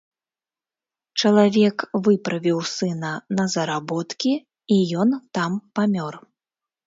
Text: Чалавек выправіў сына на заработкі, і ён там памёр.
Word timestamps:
Чалавек 1.23 1.77
выправіў 2.07 2.57
сына 2.77 3.11
на 3.39 3.45
заработкі, 3.55 4.31
і 4.77 4.81
ён 5.03 5.09
там 5.39 5.51
памёр. 5.79 6.13